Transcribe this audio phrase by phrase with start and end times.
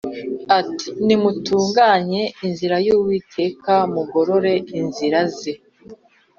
[0.59, 5.53] ati ‘Nimutunganye inzira y’Uwiteka, Mugorore inzira ze.’”